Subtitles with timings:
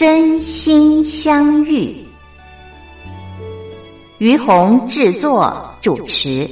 [0.00, 1.94] 真心相遇，
[4.16, 6.48] 于红制作主持。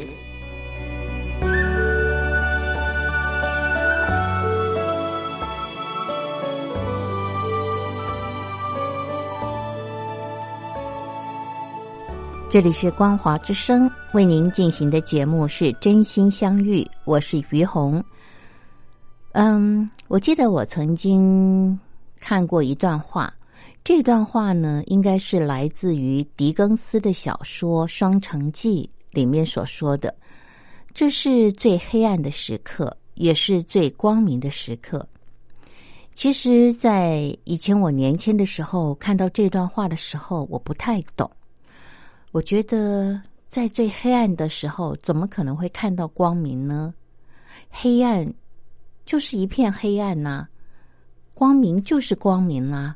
[12.51, 18.05] 这里是光华之声为您进行的节目是真心相遇，我是于红。
[19.33, 21.81] 嗯，我记得我曾经
[22.21, 23.33] 看过一段话。
[23.89, 28.83] 这段话呢，应该是来自于狄更斯的小说《双城记》
[29.17, 30.15] 里面所说的。
[30.93, 35.09] 这是最黑暗的时刻，也是最光明的时刻。
[36.15, 41.31] 其实，在以前我年轻的时候看到这段话的时候，我不太懂。
[42.31, 46.93] 我觉得，在最黑暗的时候，怎么可能会看到光明呢？
[47.71, 48.31] 黑暗
[49.07, 50.47] 就是一片黑暗呐，
[51.33, 52.95] 光明就是光明啦。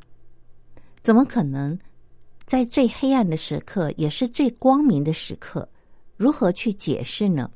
[1.03, 1.77] 怎么可能
[2.45, 5.67] 在最黑暗的时刻也是最光明的时刻？
[6.15, 7.51] 如何去解释呢？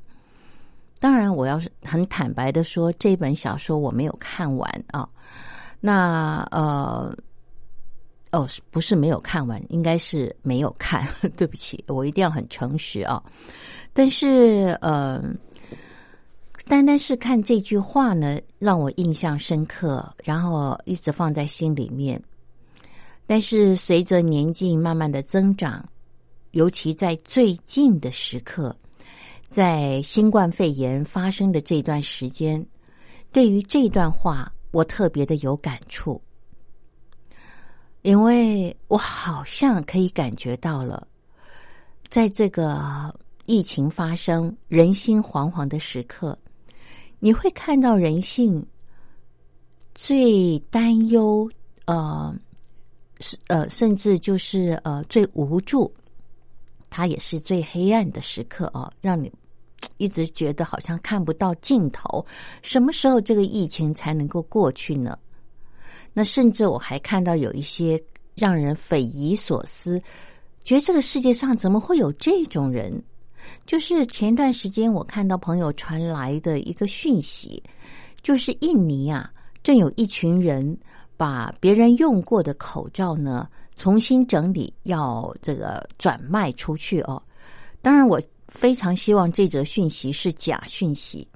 [1.00, 5.08] 当然，我要是很坦白的说，这本小说我没有看完啊。
[5.80, 7.16] 那呃，
[8.32, 11.06] 哦，不是没有看完，应该是没有看。
[11.36, 13.22] 对不起，我一定要很诚实啊。
[13.92, 15.22] 但是呃，
[16.66, 22.20] 单单是看这句话呢，让我印象深刻，然后一直放在心里面。
[23.30, 25.86] 但是随着年纪慢慢的增长，
[26.52, 28.74] 尤其在最近的时刻，
[29.50, 32.66] 在新冠肺炎发生的这段时间，
[33.30, 36.18] 对于这段话我特别的有感触，
[38.00, 41.06] 因为我好像可以感觉到了，
[42.08, 46.36] 在这个疫情发生、人心惶惶的时刻，
[47.18, 48.66] 你会看到人性
[49.94, 51.46] 最担忧，
[51.84, 52.34] 呃。
[53.20, 55.92] 是呃，甚至就是呃，最无助，
[56.88, 59.32] 它也是最黑暗的时刻哦，让你
[59.96, 62.24] 一直觉得好像看不到尽头。
[62.62, 65.18] 什么时候这个疫情才能够过去呢？
[66.12, 68.00] 那甚至我还看到有一些
[68.34, 70.00] 让人匪夷所思，
[70.64, 73.02] 觉得这个世界上怎么会有这种人？
[73.66, 77.62] 就是前段时间我看到朋友传来的一个讯息，
[78.22, 79.30] 就是印尼啊，
[79.62, 80.78] 正有一群人。
[81.18, 83.46] 把别人用过的口罩呢
[83.76, 87.22] 重新整理，要这个转卖出去哦。
[87.82, 88.18] 当然，我
[88.48, 91.28] 非常希望这则讯息是假讯息，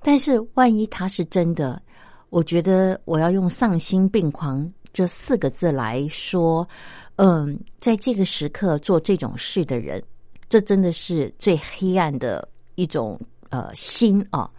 [0.00, 1.80] 但是万一它是真的，
[2.28, 6.68] 我觉得我要用丧心病狂这四个字来说。
[7.16, 10.02] 嗯，在这个时刻做这种事的人，
[10.48, 13.16] 这真的是最黑暗的一种
[13.50, 14.50] 呃心啊。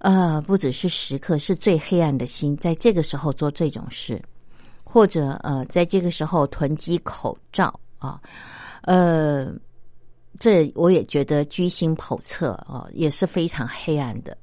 [0.00, 4.20] 呃，不只是时刻，是最黑暗的心，在这个时候做这种事，
[4.82, 8.18] 或者呃，在这个时候囤积口罩啊，
[8.82, 9.52] 呃，
[10.38, 14.34] 这我也觉得居心叵测啊，也是非常黑暗的。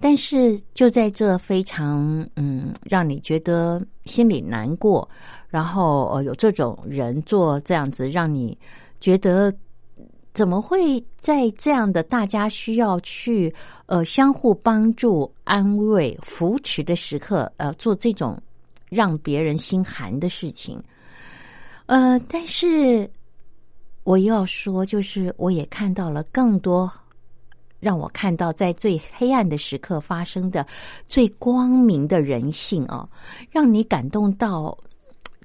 [0.00, 5.06] 但是就在这非常嗯，让你觉得心里难过，
[5.48, 8.58] 然后呃，有这种人做这样子，让你
[9.00, 9.52] 觉得。
[10.36, 13.50] 怎么会在这样的大家需要去
[13.86, 18.38] 呃相互帮助、安慰、扶持的时刻，呃，做这种
[18.90, 20.78] 让别人心寒的事情？
[21.86, 23.10] 呃，但是
[24.04, 26.92] 我又要说，就是我也看到了更多
[27.80, 30.66] 让我看到在最黑暗的时刻发生的
[31.08, 33.08] 最光明的人性哦，
[33.50, 34.76] 让你感动到，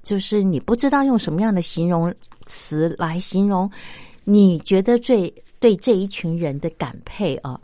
[0.02, 2.14] 就是你不知道用什么样的形容
[2.44, 3.70] 词来形容。
[4.24, 7.60] 你觉得最对这一群人的感佩啊？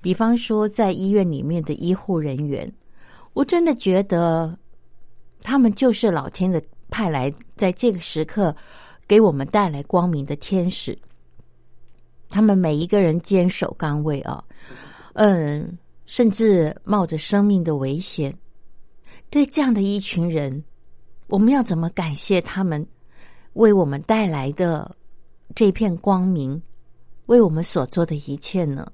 [0.00, 2.72] 比方说，在医院里面的医护人员，
[3.32, 4.56] 我真的觉得
[5.42, 8.54] 他们就是老天的派来，在这个时刻
[9.08, 10.96] 给我们带来光明的天使。
[12.28, 14.42] 他们每一个人坚守岗位啊，
[15.14, 18.32] 嗯，甚至冒着生命的危险。
[19.30, 20.62] 对这样的一群人，
[21.26, 22.86] 我们要怎么感谢他们
[23.54, 24.94] 为我们带来的？
[25.54, 26.60] 这片光明
[27.26, 28.90] 为我们所做的一切呢？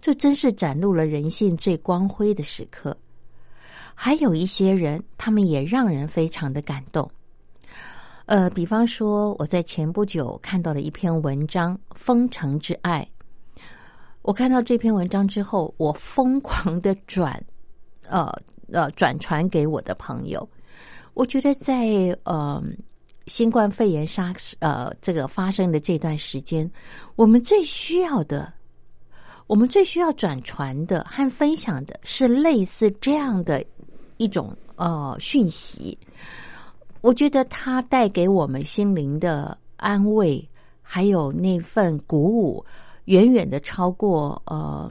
[0.00, 2.96] 这真是展露了人性最光辉的时刻。
[3.94, 7.10] 还有一些人，他们也让人非常的感动。
[8.26, 13.08] 呃，比方说，我在前不久看到了一篇文章《封城之爱》。
[14.22, 17.42] 我看到这篇文章之后，我疯狂的转，
[18.06, 18.30] 呃
[18.70, 20.46] 呃，转传给我的朋友。
[21.14, 22.62] 我觉得在呃
[23.28, 26.68] 新冠肺炎杀呃这个发生的这段时间，
[27.14, 28.52] 我们最需要的，
[29.46, 33.64] 我们最需要转传的和分享的是类似这样的
[34.16, 35.96] 一种呃讯息。
[37.00, 40.48] 我觉得它带给我们心灵的安慰，
[40.82, 42.64] 还有那份鼓舞，
[43.04, 44.90] 远远的超过呃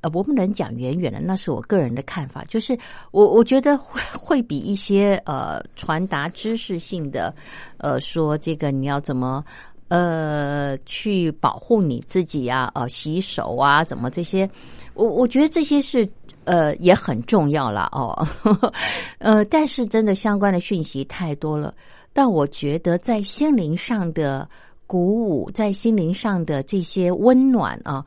[0.00, 2.44] 呃，我不能讲远远的，那是我个人的看法。
[2.44, 2.78] 就是
[3.10, 7.34] 我我觉得会会比一些呃传达知识性的
[7.78, 9.44] 呃说这个你要怎么
[9.88, 14.48] 呃去保护你自己呀，呃洗手啊，怎么这些，
[14.94, 16.08] 我我觉得这些是。
[16.44, 18.26] 呃，也很重要了哦，
[19.20, 21.74] 呃，但是真的相关的讯息太多了。
[22.14, 24.48] 但我觉得在心灵上的
[24.86, 28.02] 鼓舞，在心灵上的这些温暖啊，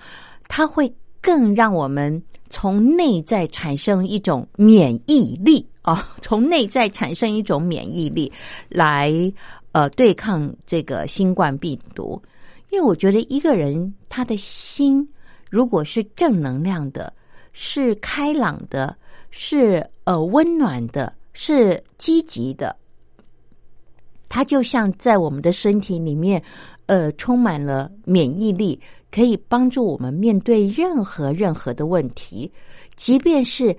[0.48, 0.92] 它会
[1.22, 8.32] 更让我们从内在产生一种免疫力啊， 从内在产生一种免疫力
[8.68, 9.12] 来
[9.72, 12.22] 呃对抗这个新冠病毒。
[12.70, 15.08] 因为我觉得一个人他的心
[15.50, 17.14] 如果是正能量的。
[17.54, 18.96] 是开朗的，
[19.30, 22.74] 是呃温暖的，是积极的。
[24.30, 26.42] 它就像在我们的身体里面，
[26.86, 28.80] 呃，充满了免疫力，
[29.12, 32.52] 可以帮助我们面对任何任何的问题。
[32.96, 33.75] 即便是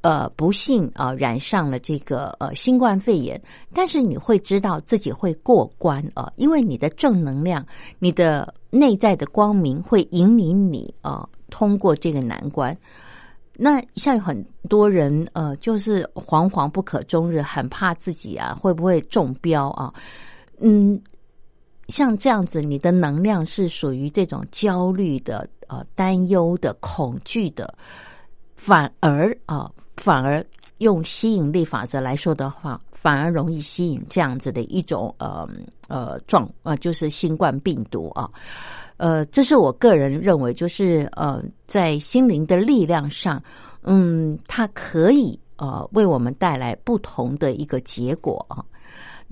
[0.00, 3.40] 呃不幸啊染上了这个呃新冠肺炎，
[3.72, 7.64] 但是你会知道自己会过关啊，因为你的正能量，
[7.98, 12.76] 你的内在的光明会引领你啊通过这个难关。
[13.54, 19.92] 那像很多人呃，就是惶惶不可终日，很怕自己啊会不会中标啊？
[20.58, 20.98] 嗯，
[21.92, 27.74] 像这样子，你的能量是属于这种焦虑的、呃担忧的、恐惧的，
[28.56, 30.42] 反而啊，反而
[30.78, 35.46] 用吸引力法则来说的话，反而容易吸引这样子的一种呃
[35.86, 38.30] 呃状呃，就是新冠病毒啊。
[38.96, 43.42] 呃，这是我个人认为，就是呃，在心灵的力量上，
[43.82, 48.64] 嗯，它可以呃为我们带来不同的一个结果啊。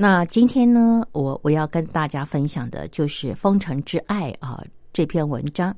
[0.02, 4.58] 那今天呢，我我要跟大家分享的就是《封城之爱》啊
[4.94, 5.76] 这篇文章，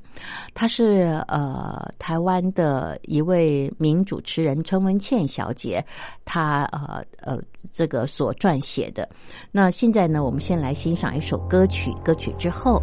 [0.53, 5.85] 它是呃台湾的一位名主持人陈文倩小姐，
[6.23, 7.37] 她呃呃
[7.69, 9.09] 这个所撰写的。
[9.51, 12.81] 那现在呢，我们先来欣赏一首歌曲，歌曲之后。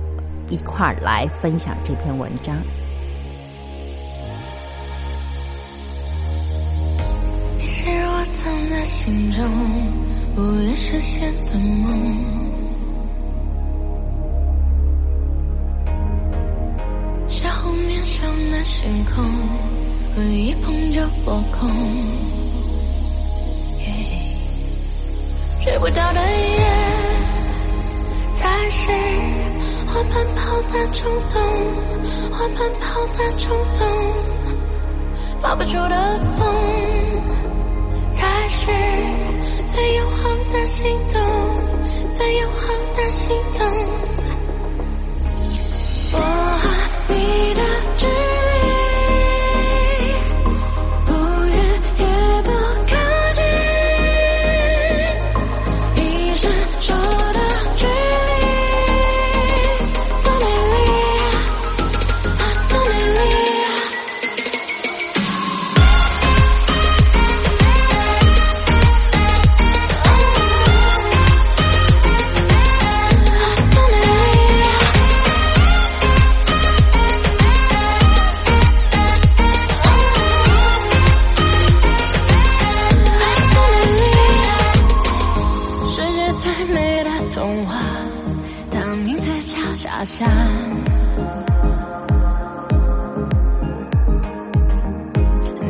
[0.50, 2.54] 一块儿来分享这篇文章。
[7.56, 9.48] 你是我藏在心中
[10.34, 12.16] 不愿实现的梦，
[17.28, 19.24] 是湖面上的星空，
[20.14, 21.70] 和一碰就破空，
[25.60, 26.58] 追不到的夜
[28.34, 28.90] 才是。
[29.92, 31.42] 我奔跑的冲动，
[32.30, 33.84] 我奔跑的冲动，
[35.42, 36.46] 抱不住的风，
[38.12, 38.66] 才是
[39.64, 41.20] 最永恒的心动，
[42.10, 43.66] 最永恒的心动。
[46.12, 46.18] 我
[46.58, 47.62] 和你的
[47.96, 48.49] 距离。
[90.00, 90.26] 好像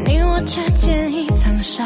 [0.06, 1.84] 你我之间一层纱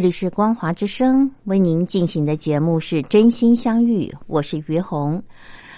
[0.00, 5.22] 这里是光华之声为您进行的节目是真心相遇，我是于红。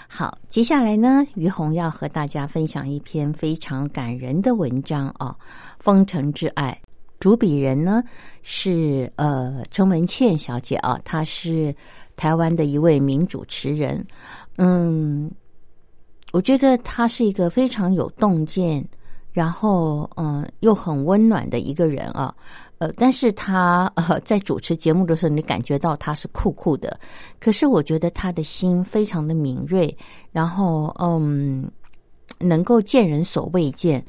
[0.07, 5.35] 好，接下来呢，于红要和大家分享一篇非常感人的文章哦，
[5.77, 6.71] 《封城之爱》。
[7.19, 8.01] 主笔人呢
[8.43, 11.75] 是呃陈文茜小姐啊，她是
[12.15, 14.01] 台湾的一位名主持人。
[14.55, 15.29] 嗯，
[16.31, 18.87] 我觉得她是一个非常有洞见，
[19.33, 22.33] 然后嗯又很温暖的一个人啊。
[22.83, 26.99] 呃，但是他呃在主持节目的时候，你感觉到他是酷酷的，
[27.39, 29.95] 可是我觉得他的心非常的敏锐，
[30.33, 31.71] 然后嗯，
[32.39, 34.05] 能够见人所未见，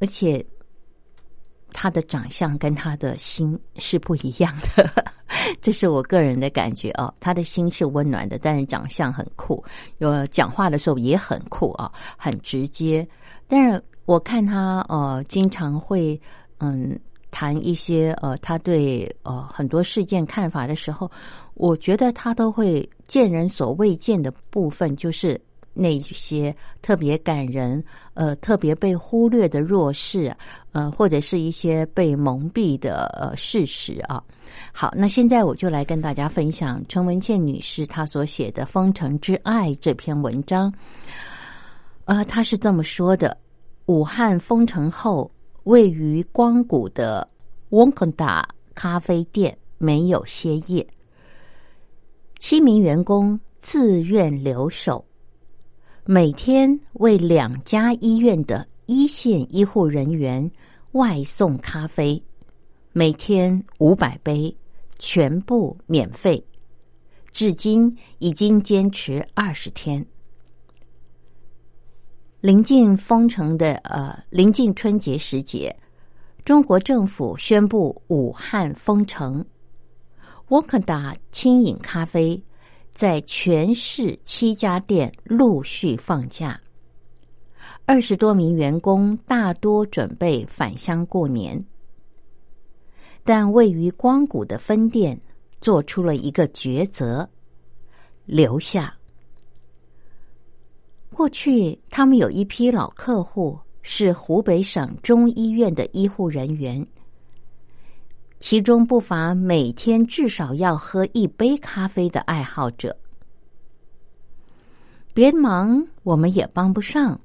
[0.00, 0.42] 而且
[1.70, 4.90] 他的长相跟他的心是不一样的，
[5.60, 7.12] 这是我个人的感觉哦。
[7.20, 9.62] 他的心是温暖的，但是长相很酷，
[9.98, 13.06] 有讲话的时候也很酷啊，很直接。
[13.46, 16.18] 但是我看他呃，经常会
[16.56, 16.98] 嗯。
[17.30, 21.10] 谈一些呃，他对呃很多事件看法的时候，
[21.54, 25.40] 我觉得他都会见人所未见的部分，就是
[25.74, 27.82] 那些特别感人、
[28.14, 30.34] 呃特别被忽略的弱势，
[30.72, 34.22] 呃或者是一些被蒙蔽的呃事实啊。
[34.72, 40.72] 好，那现在我就来跟大家分享陈文倩女士她所写的《封城之爱》这篇文章。
[42.06, 43.36] 呃，她是这么说的：
[43.86, 45.30] 武汉封城后。
[45.68, 47.28] 位于光谷的
[47.70, 50.86] 沃肯达咖啡店没有歇业，
[52.38, 55.04] 七名员工自愿留守，
[56.06, 60.50] 每天为两家医院的一线医护人员
[60.92, 62.22] 外送咖啡，
[62.94, 64.56] 每天五百杯，
[64.98, 66.42] 全部免费。
[67.30, 70.02] 至今已经坚持二十天。
[72.40, 75.76] 临近封城的呃，临近春节时节，
[76.44, 79.44] 中国政府宣布武汉封城。
[80.50, 82.40] 沃克达轻饮咖啡
[82.94, 86.58] 在全市七家店陆续放假，
[87.84, 91.62] 二十多名员工大多准备返乡过年，
[93.24, 95.20] 但位于光谷的分店
[95.60, 97.28] 做出了一个抉择，
[98.26, 98.97] 留下。
[101.18, 106.86] 过去，他们有一批老客户是湖北省中医院的医护人员，
[108.38, 112.96] 其中不乏每天至少要喝一杯咖啡的爱好者。
[115.12, 117.20] 别忙，我们也帮不上，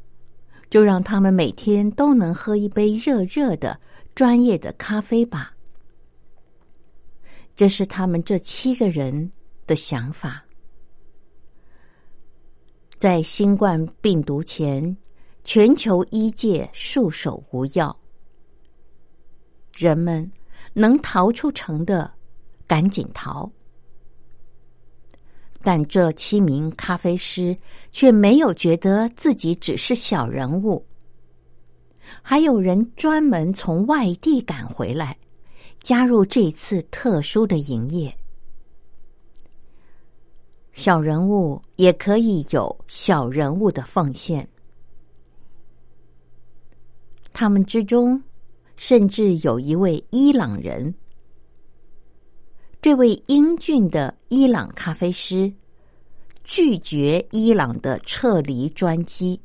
[0.72, 3.80] 就让他们每天都能喝一杯热热的
[4.16, 5.54] 专业的咖啡吧。
[7.56, 9.32] 这是他们这七个人
[9.68, 10.43] 的想法。
[13.04, 14.96] 在新冠病毒前，
[15.44, 17.94] 全球医界束手无药。
[19.74, 20.32] 人们
[20.72, 22.10] 能逃出城的，
[22.66, 23.52] 赶紧逃。
[25.62, 27.58] 但这七名咖啡师
[27.92, 30.82] 却没有觉得自己只是小人物。
[32.22, 35.18] 还有人专门从外地赶回来，
[35.82, 38.18] 加入这次特殊的营业。
[40.74, 44.48] 小人物也可以有小人物的奉献。
[47.32, 48.22] 他们之中，
[48.76, 50.94] 甚至有一位伊朗人。
[52.82, 55.52] 这位英俊的伊朗咖啡师
[56.44, 59.40] 拒绝伊朗的撤离专机，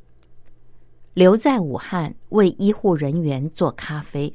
[1.13, 4.33] 留在武汉为医护人员做咖啡。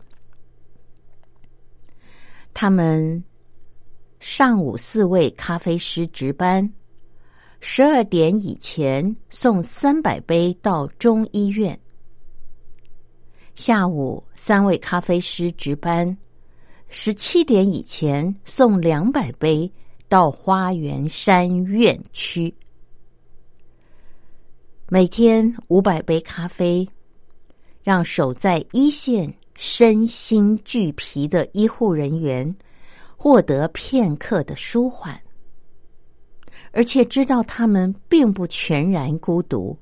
[2.54, 3.22] 他们
[4.20, 6.72] 上午四位咖啡师值班。
[7.66, 11.76] 十二点以前送三百杯到中医院。
[13.54, 16.14] 下午三位咖啡师值班，
[16.88, 19.68] 十七点以前送两百杯
[20.10, 22.54] 到花园山院区。
[24.90, 26.86] 每天五百杯咖啡，
[27.82, 32.54] 让守在一线身心俱疲的医护人员
[33.16, 35.18] 获得片刻的舒缓。
[36.74, 39.78] 而且知道他们并不全然孤独。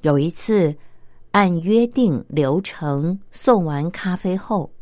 [0.00, 0.74] 有一次，
[1.30, 4.72] 按约定流程送完咖啡后，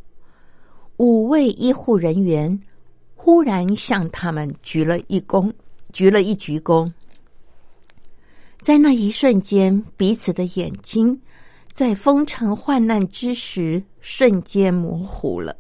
[0.97, 2.57] 五位医护人员
[3.17, 5.53] 忽然向他们鞠了一躬，
[5.93, 6.89] 鞠了一鞠躬。
[8.61, 11.21] 在那一瞬间，彼此的眼睛
[11.73, 15.57] 在风尘患难之时瞬间模糊了。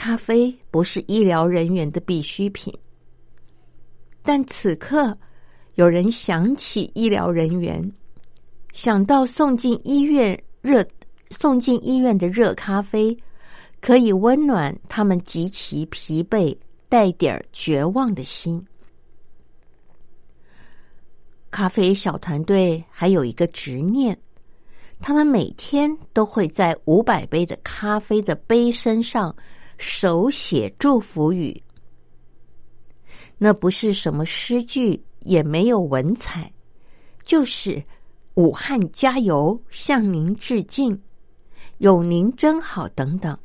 [0.00, 2.72] 咖啡不是医疗人员的必需品，
[4.22, 5.14] 但此刻
[5.74, 7.92] 有人想起医疗人员，
[8.72, 10.82] 想到送进医院热
[11.28, 13.14] 送进医院的热咖啡，
[13.82, 16.56] 可以温暖他们极其疲惫、
[16.88, 18.66] 带点儿绝望的心。
[21.50, 24.18] 咖啡小团队还有一个执念，
[24.98, 29.36] 他们每天都会在五百杯的咖啡的杯身上
[29.80, 31.60] 手写祝福语。
[33.38, 36.52] 那不是什么诗句，也没有文采，
[37.24, 37.82] 就是
[38.36, 41.00] “武汉加油”，向您致敬，
[41.78, 43.36] 有您真好等等。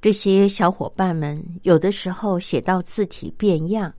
[0.00, 3.94] 这些小伙伴们有的时候写到字体变样。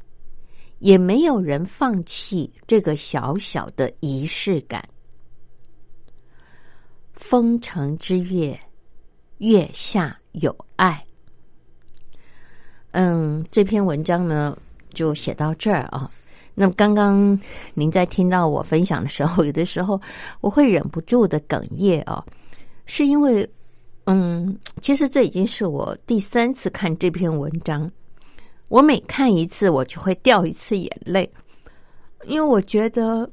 [0.80, 4.88] 也没有人放弃这个小小的仪式感。
[7.14, 8.60] 封城之月，
[9.38, 11.04] 月下有爱。
[12.92, 14.58] 嗯，这篇文章呢
[14.94, 16.10] 就写到这儿啊。
[16.54, 17.38] 那么刚刚
[17.74, 20.00] 您在听到我分享的时候，有的时候
[20.40, 22.24] 我会忍不住的哽咽啊，
[22.86, 23.46] 是因为
[24.06, 27.92] 嗯，其实这已经是我第三次看这篇文章。
[28.70, 31.30] 我每看一次，我就会掉一次眼泪，
[32.26, 33.30] 因为我觉得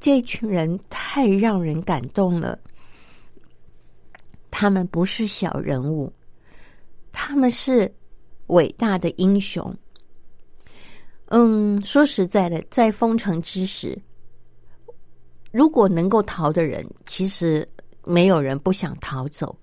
[0.00, 2.58] 这群人太让人感动了。
[4.52, 6.12] 他们不是小人物，
[7.10, 7.92] 他们是
[8.46, 9.74] 伟大的英雄。
[11.26, 13.98] 嗯，说实在的，在封城之时，
[15.50, 17.66] 如果能够逃的人，其实
[18.04, 19.58] 没有人不想逃走。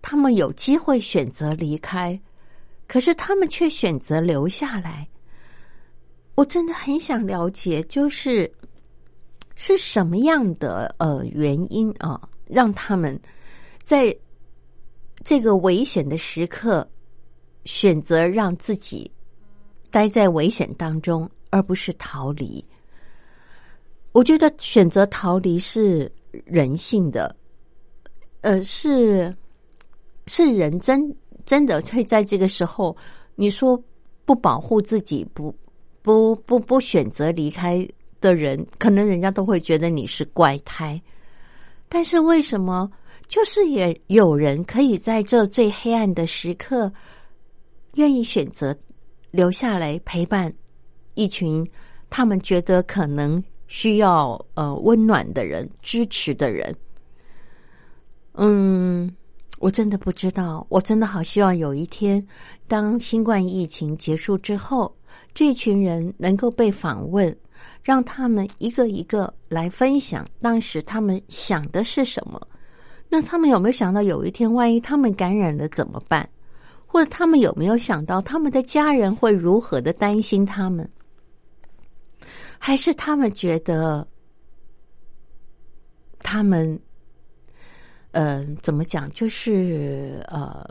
[0.00, 2.18] 他们有机会选择离开。
[2.86, 5.08] 可是他们却选择留下来，
[6.34, 8.48] 我真的很想了解，就是
[9.54, 13.18] 是什么样的呃原因啊，让他们
[13.84, 14.16] 在
[15.22, 16.88] 这个危险的时刻
[17.66, 19.08] 选择让自己
[19.90, 22.64] 待在危险当中，而不是逃离。
[24.12, 26.10] 我觉得选择逃离是
[26.46, 27.36] 人性的，
[28.40, 29.32] 呃，是
[30.26, 31.14] 是人真。
[31.46, 32.96] 真的会在这个时候，
[33.34, 33.78] 你说
[34.24, 35.54] 不保护自己，不
[36.00, 37.86] 不不不选择离开
[38.18, 40.98] 的人，可能人家都会觉得你是怪胎。
[41.86, 42.90] 但是为什么
[43.34, 46.92] 就是也有人可以在这最黑暗的时刻，
[47.94, 48.72] 愿意选择
[49.32, 50.54] 留下来陪伴
[51.14, 51.68] 一群
[52.08, 56.72] 他们觉得可能需要呃温暖的人、支持的人？
[58.34, 59.12] 嗯。
[59.58, 62.24] 我真的不知道，我真的好希望有一天，
[62.68, 64.94] 当新冠疫情结束之后，
[65.32, 67.36] 这群人能够被访问，
[67.82, 72.40] 让他们一个一个来分享当时他们想的是什么。
[73.08, 76.28] 那他们有没有想到有一天，万一他们感染了怎么办？
[76.86, 80.88] 或者他们有没有想到他们的家人会如何的担心他们？
[82.58, 84.06] 还是他们觉得
[86.20, 86.78] 他们？
[88.12, 89.10] 呃，怎么讲？
[89.10, 90.64] 就是呃，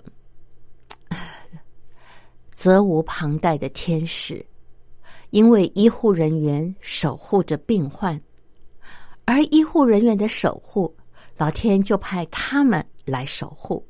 [2.54, 4.46] 责无旁贷的天使，
[5.32, 8.18] 因为医护人员守护着病患，
[9.26, 10.96] 而医护人员的守护，
[11.38, 13.86] 老天就派他们来守护。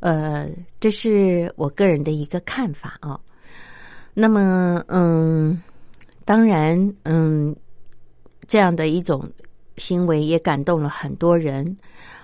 [0.00, 0.48] 呃，
[0.80, 3.20] 这是我个人的一个看法啊。
[4.14, 5.60] 那么，嗯，
[6.24, 7.54] 当然，嗯，
[8.46, 9.28] 这样的一种。
[9.78, 11.76] 行为也感动了很多人，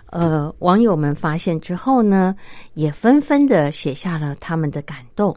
[0.06, 2.34] 呃，网友们发现之后呢，
[2.72, 5.36] 也纷纷的写下了他们的感动。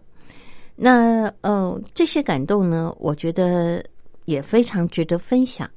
[0.78, 3.84] 那呃，这些感动呢，我觉得
[4.24, 5.70] 也非常值得分享。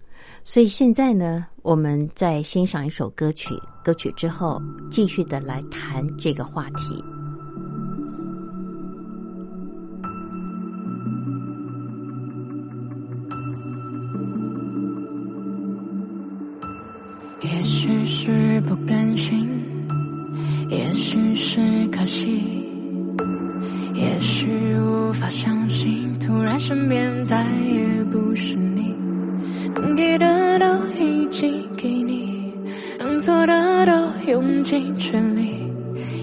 [0.44, 3.50] 所以现在呢，我们在欣赏一首歌曲，
[3.85, 7.04] 歌曲之后，继续的来谈这个话题。
[17.42, 19.46] 也许是不甘心，
[20.70, 22.66] 也许是可惜，
[23.92, 28.57] 也许无法相信，突然身边再也不是
[34.40, 35.68] 用尽全力。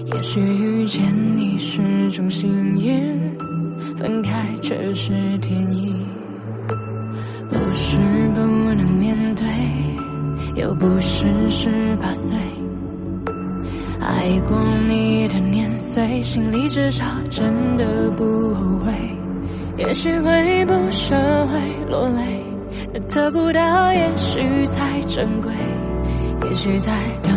[0.06, 1.04] 也许遇见
[1.36, 3.36] 你是种幸运，
[3.98, 5.94] 分开却是天意，
[7.50, 7.98] 不是
[8.34, 8.40] 不
[8.72, 9.46] 能面对。
[10.54, 12.34] 又不是十八岁，
[14.00, 18.24] 爱过你的年岁，心里至少真的不
[18.54, 18.92] 后悔。
[19.76, 21.14] 也许会不舍，
[21.48, 22.42] 会落泪，
[23.10, 25.52] 得不到也许才珍贵。
[26.48, 27.36] 也许在等，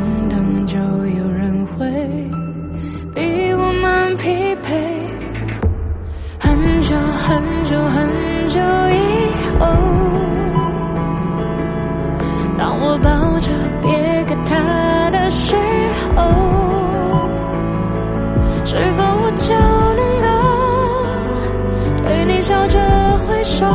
[0.70, 1.90] 就有人会
[3.16, 4.70] 比我们匹配。
[6.40, 9.66] 很久很久很久以后。
[12.56, 13.50] 当我抱着
[13.82, 15.56] 别个他的时
[16.16, 16.22] 候，
[18.64, 19.56] 是否我就
[19.96, 20.28] 能够
[22.06, 22.80] 对你笑着
[23.26, 23.66] 挥手？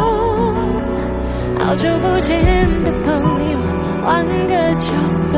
[1.59, 2.39] 好久不见
[2.85, 3.59] 的朋友，
[4.05, 5.37] 换个角色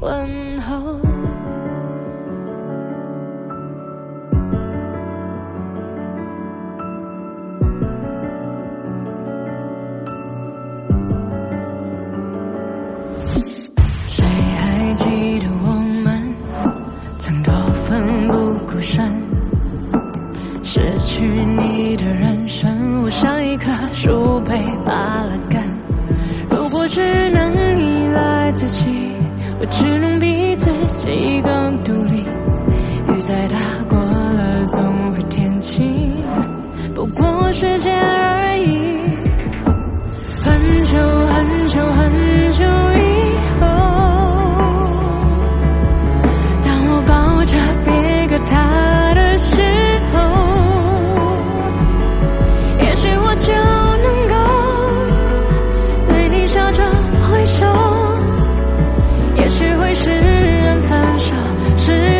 [0.00, 1.00] 问候。
[14.06, 15.72] 谁还记得我
[16.04, 16.34] 们
[17.02, 19.04] 曾多奋不顾身？
[20.62, 25.60] 失去你的人生，我像一棵树被拔了根。
[26.50, 28.86] 如果只能依赖自己，
[29.60, 32.24] 我只能逼自己更独立。
[33.08, 33.56] 雨再大
[33.88, 36.14] 过了总会天晴，
[36.94, 38.68] 不过时间而已。
[40.44, 43.66] 很久很久很久以后，
[46.62, 48.54] 当我抱着别个他
[61.88, 62.17] 是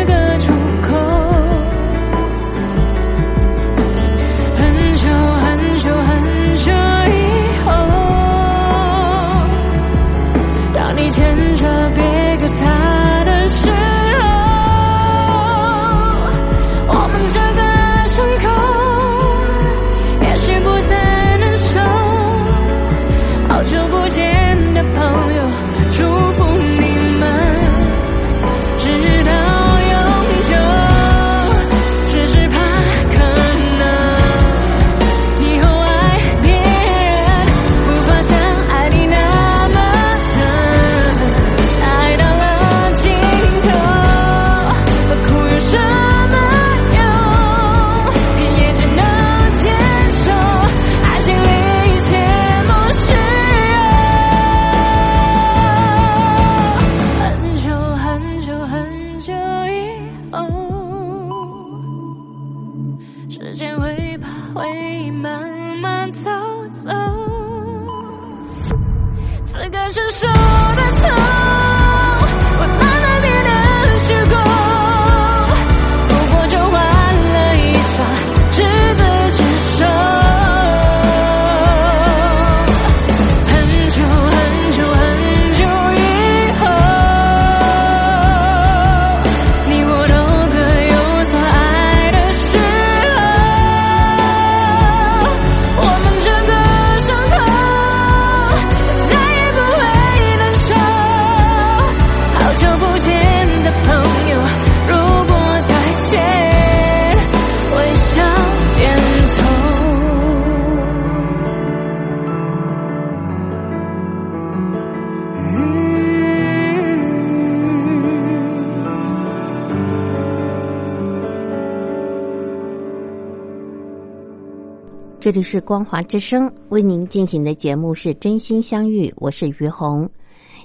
[125.29, 130.09] 这里是光华之声为您进行的节目是真心相遇，我是于红。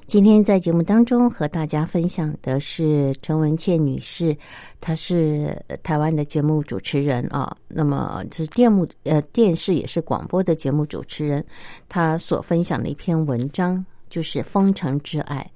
[0.06, 4.34] 今天在节目当中和大家分享的是陈文倩女士，
[4.80, 11.44] 她是台湾的节目主持人啊，那么这是电目呃电视也是广播的节目主持人，
[11.86, 15.46] 她所分享的一篇文章就是《封城之爱》，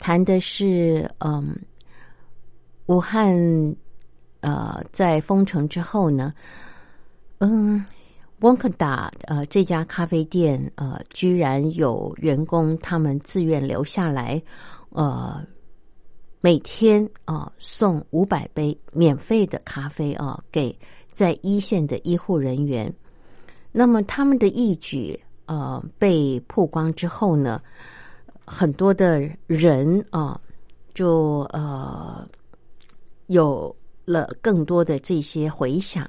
[0.00, 1.52] 谈的是嗯
[2.86, 3.36] 武汉
[4.38, 6.32] 呃在封城之后呢，
[7.38, 7.84] 嗯。
[8.42, 14.42] 温克达呃这家咖啡店呃居然有员工他们自愿留下来，
[14.90, 15.40] 呃
[16.40, 20.76] 每天啊、呃送五百杯免费的咖啡啊、给
[21.12, 22.92] 在一线的医护人员。
[23.70, 27.62] 那么他们的义举呃被曝光之后呢，
[28.44, 30.40] 很多的人啊、
[30.94, 32.28] 就呃
[33.26, 33.74] 有
[34.04, 36.04] 了更多的这些回响。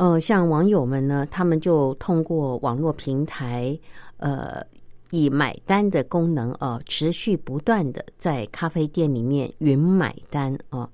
[0.00, 3.78] 呃，像网友们呢，他们就通过网络平台，
[4.16, 4.64] 呃，
[5.10, 10.88] 以买单的功能，呃，持续不断的在咖啡店里面云买单啊、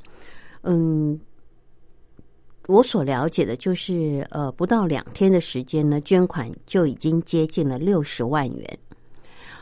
[0.62, 1.16] 嗯，
[2.66, 8.78] 我所了解的就是，呃，不到两天的时间呢，捐款就已经接近了六十万元。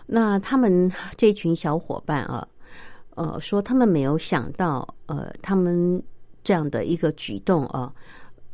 [0.07, 2.49] 那他们这群小伙伴啊，
[3.15, 6.03] 呃，说他们没有想到，呃，他们
[6.43, 7.93] 这样的一个举动啊。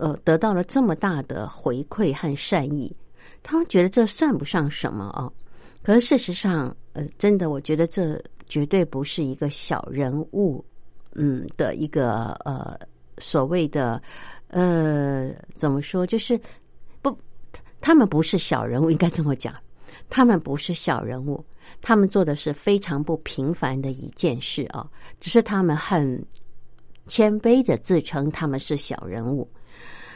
[0.00, 2.90] 呃，得到了这么大的回馈和善意，
[3.42, 5.30] 他们觉得这算不上什么啊。
[5.82, 10.64] 可是事实上，呃，真的，我觉得这绝对不是一个小人物，
[11.14, 12.78] 嗯的一个呃
[13.18, 14.00] 所谓的
[14.48, 16.40] 呃怎么说，就是
[17.02, 17.14] 不，
[17.82, 19.54] 他们不是小人物， 应该这么讲，
[20.08, 21.44] 他们不是小人物，
[21.82, 24.88] 他们做的是非常不平凡的一件事啊，
[25.20, 26.22] 只是他们很
[27.06, 29.46] 谦卑的自称他们是小人物。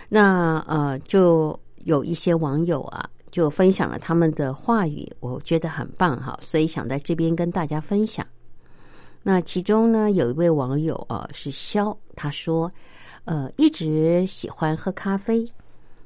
[0.09, 3.09] 那呃，就有一些网友啊。
[3.35, 8.25] 就分享了他们的话语，我觉得很棒哈，所以想在这边跟大家分享。
[9.25, 12.71] 那其中呢，有一位网友啊是肖，他说，
[13.25, 15.45] 呃，一直喜欢喝咖啡，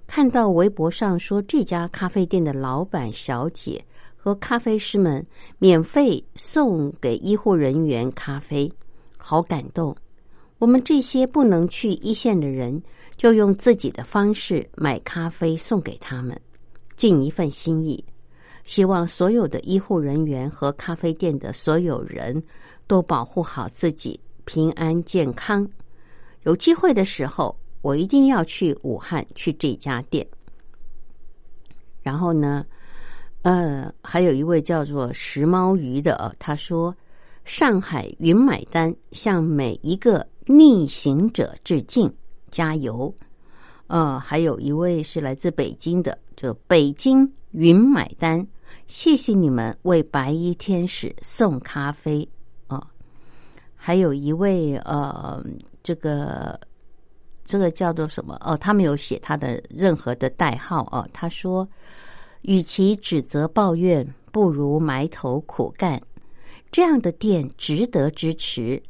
[0.06, 3.84] 看到微博上说这家咖啡店的老板小姐
[4.16, 5.22] 和咖啡师们
[5.58, 8.72] 免费送给医护人员咖啡，
[9.18, 9.94] 好感动。
[10.58, 12.82] 我们这些不能去一线的人，
[13.18, 16.40] 就用自己的方式买咖啡送给他们。
[16.96, 18.02] 尽一份心意，
[18.64, 22.42] 希望所有的医护人员和咖啡店的所有人
[22.87, 25.68] 都保护好自己，平安健康。
[26.44, 30.26] 有机会的时候，我一定要去武汉去这家店。
[32.02, 32.64] 然后呢，
[33.42, 36.94] 呃，还有一位叫做石猫鱼的，他说
[37.44, 42.12] ：“上海云买单向每一个逆行者致敬，
[42.50, 43.14] 加油。”
[43.88, 46.18] 呃，还有一位是来自北京的。
[46.37, 48.46] 就北京云买单，
[48.87, 52.28] 谢谢你们为白衣天使送咖啡
[52.68, 52.87] 啊！
[53.74, 55.44] 还有一位呃，
[55.82, 56.61] 这个
[57.44, 58.37] 这个叫做什么？
[58.44, 61.08] 哦，他没有写他的任何的代号哦。
[61.12, 61.66] 他说，
[62.42, 66.00] 与其指责抱怨，不如埋头苦干。
[66.70, 68.80] 这样的店值得支持。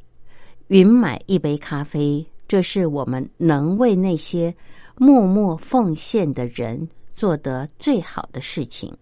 [0.66, 4.52] 云买一杯咖啡，这是我们能为那些
[4.96, 6.88] 默默奉献的人。
[7.11, 8.96] 做得最好的事情。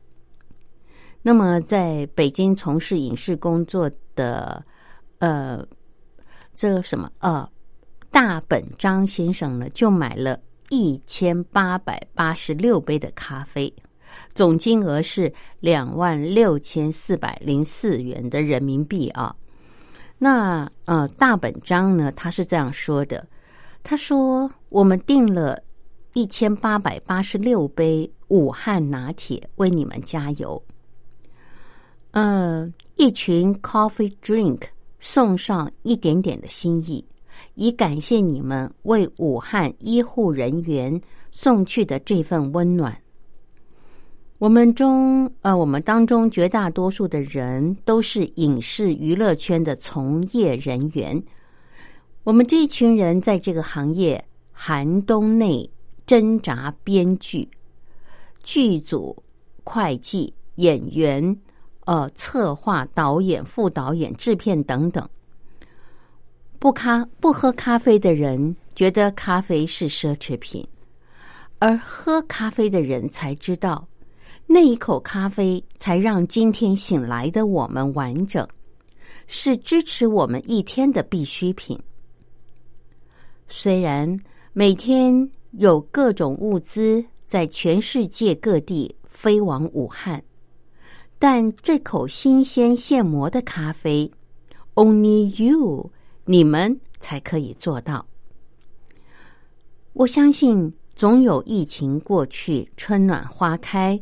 [1.20, 4.64] 那么，在北京从事影视工作的，
[5.18, 5.62] 呃，
[6.54, 7.46] 这个什么呃，
[8.10, 13.70] 大本张先生呢，就买了一千八百八十六杯的咖啡，
[14.32, 15.30] 总金额是
[15.60, 19.36] 两万六千四百零四元的人民币啊。
[20.16, 23.28] 那呃，大本章呢，他是这样说的
[23.88, 25.62] ：“他说，我们订了。”
[26.12, 30.60] 一千八百八十六杯武汉拿铁，为你们加油。
[32.12, 34.62] 嗯，一群 coffee drink
[34.98, 37.04] 送上一点点的心意，
[37.54, 40.98] 以感谢你们为武汉医护人员
[41.30, 42.96] 送去的这份温暖。
[44.38, 51.22] 我们中，呃，我们当中绝大多数的人都是影视娱乐圈的从业人员。
[52.26, 55.68] 我们这一群人在这个行业寒冬内。
[56.06, 57.48] 挣扎，编剧、
[58.44, 59.20] 剧组、
[59.64, 61.36] 会计、演员、
[61.84, 65.08] 呃，策划、导演、副导演、制片等等。
[66.60, 70.64] 不咖不喝咖啡的人觉得咖啡是奢侈品，
[71.58, 73.84] 而喝咖啡的人才知道，
[74.46, 78.46] 那一口咖啡才让今天醒来的我们完整，
[79.26, 81.76] 是支持我们一天的必需品。
[83.48, 84.18] 虽然
[84.52, 85.28] 每天。
[85.52, 90.22] 有各种物资在全世界各地飞往武汉，
[91.18, 94.10] 但这口新鲜现磨的咖啡
[94.74, 95.90] ，Only you，
[96.26, 98.04] 你们才可以做到。
[99.94, 103.98] 我相信，总有疫情过去，春暖花开，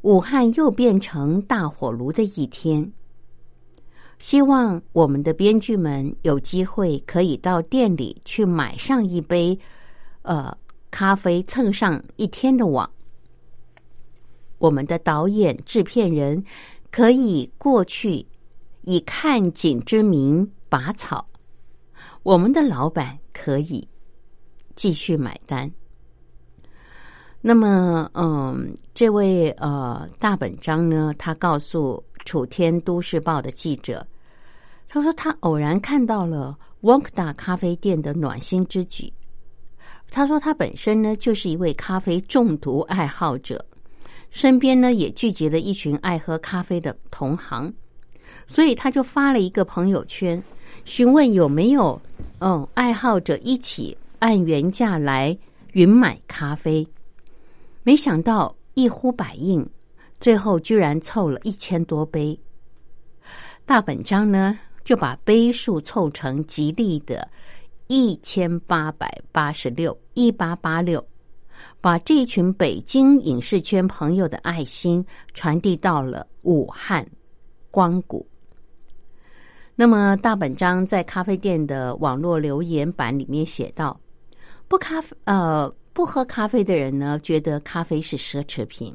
[0.00, 2.92] 武汉又变成大火炉的一天。
[4.18, 9.58] 希望我们的编剧们有机会可以到店里去买上一杯，
[10.22, 10.56] 呃。
[10.88, 12.88] 咖啡蹭上一天的网，
[14.56, 16.42] 我们的导演、制片人
[16.90, 18.24] 可以过去
[18.82, 21.26] 以看景之名拔草，
[22.22, 23.86] 我们的老板可以
[24.74, 25.70] 继续买单。
[27.42, 34.06] 那么，嗯，这位呃大本章呢，他告诉《楚天都市报》的记者，
[34.86, 39.10] 他说他偶然看到了旺达咖啡店的暖心之举。
[40.10, 43.64] 他说：“他本身呢，就是一位咖啡中毒爱好者，
[44.30, 47.72] 身边呢也聚集了一群爱喝咖啡的同行，
[48.46, 50.40] 所以他就发了一个朋友圈，
[50.84, 52.00] 询问有没有
[52.38, 55.36] 嗯爱好者一起按原价来
[55.72, 56.86] 云买咖啡。
[57.82, 59.68] 没想到一呼百应，
[60.20, 62.38] 最后居然凑了一千多杯。
[63.64, 67.28] 大本章呢就把杯数凑成吉利的。”
[67.88, 71.06] 一千八百八十六，一八八六，
[71.80, 77.08] 把这一群北京影视圈朋友的爱心传递到了武汉
[77.70, 78.26] 光谷。
[79.76, 83.96] 那么大本章在咖啡店的网络留言板里面写道
[84.66, 88.92] ：“不咖啡，呃，不喝咖啡的人呢，觉得咖啡是奢侈品。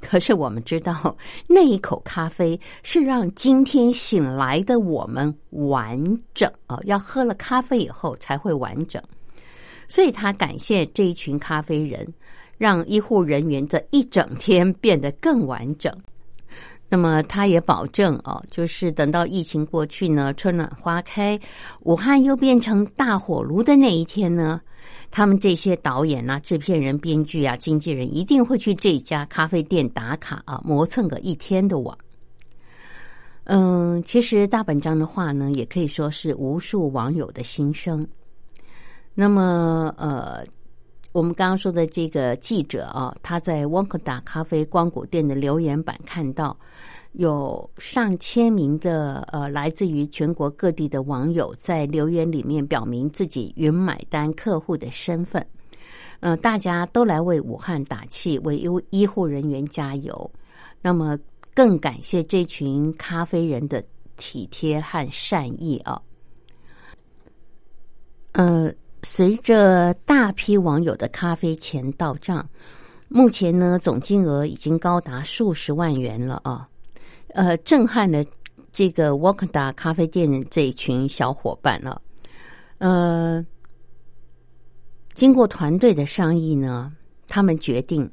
[0.00, 5.98] 可是我们知道，那一口咖啡是让今天醒来的我们完
[6.34, 6.78] 整啊！
[6.84, 9.02] 要喝了咖啡以后才会完整。
[9.88, 12.06] 所以他感谢这一群咖啡人。”
[12.60, 15.90] 让医护人员的一整天变得更完整。
[16.90, 21.40] 那么，他也保证哦，就是等到疫情过去呢，春暖花开，
[21.84, 24.60] 武汉又变成大火炉的那一天呢，
[25.10, 31.96] 他们这些导演啊、制片人、编剧啊、经纪人一定会去这家咖啡店打卡啊，磨蹭个一天的网。
[33.44, 38.06] 嗯，其实大本章的话呢，也可以说是无数网友的心声。
[39.14, 40.44] 那么，呃。
[41.12, 46.56] 我们刚刚说的这个记者啊，他在沃克达咖啡光谷店的留言板看到，
[47.12, 55.44] 有上千名的呃来自于全国各地的网友在留言里面表明自己云买单客户的身份，
[56.20, 60.30] 呃，大家都来为武汉打气，为医医护人员加油。
[60.80, 61.18] 那么，
[61.54, 63.84] 更感谢这群咖啡人的
[64.16, 66.00] 体贴和善意啊，
[68.32, 68.72] 呃。
[69.02, 72.46] 随着大批网友的咖啡钱到账，
[73.08, 76.68] 目前呢总金额已经高达数十万元了啊！
[77.34, 78.24] 呃，震撼了
[78.72, 82.00] 这个沃克达咖啡店的这一群小伙伴了。
[82.78, 83.44] 呃，
[85.14, 86.92] 经过团队的商议呢，
[87.28, 88.10] 他们决定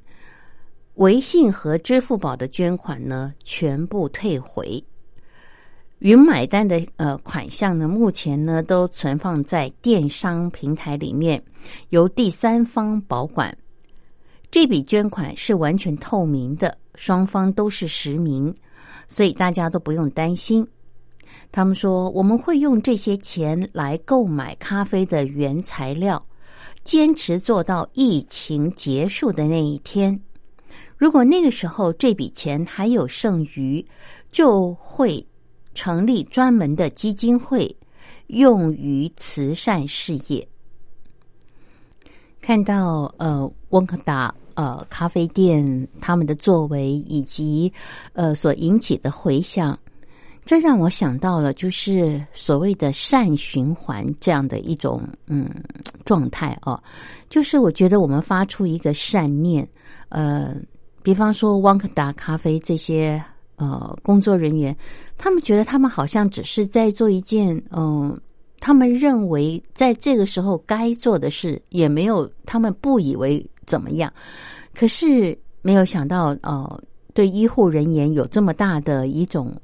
[0.95, 4.83] 微信和支付宝的捐款呢全部退回。
[5.99, 11.41] 云买单的呃款项呢，目前呢都存放在电商平台里面，
[11.89, 13.55] 由第三方保管。
[14.51, 18.53] 这笔捐款是完全透明的，双方都是实名，
[19.07, 20.67] 所以大家都不用担心。
[21.51, 26.23] 他们说我们会用这些钱来购买咖啡的原材料，
[26.83, 30.19] 坚持做到疫情结束的那一天。
[30.97, 33.85] 如果那个时候这笔钱还有剩余，
[34.31, 35.25] 就会。
[35.79, 37.77] 成立专门的基金会，
[38.29, 40.47] 用于慈善事业。
[42.41, 47.71] 看到呃，温克达呃咖啡店他们的作为以及
[48.11, 49.79] 呃所引起的回响，
[50.43, 55.49] 这让我想到了就是所谓的善循环这样的一种嗯
[56.03, 56.77] 状态哦。
[57.29, 59.65] 就是我觉得我们发出一个善念，
[60.09, 60.55] 呃，
[61.03, 63.23] 比方说汪克达咖啡这些。
[63.59, 64.77] 呃，工作人员，
[65.17, 68.15] 他们觉得他们好像只是在做一件，嗯，
[68.59, 74.11] 他们认为在这个时候该做的事，也没有他们不以为怎么样。
[74.73, 76.81] 可是没有想到，呃，
[77.13, 79.55] 对医护人员有这么大的一种